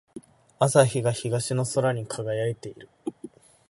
[0.57, 2.89] 朝日が東の空に輝いている。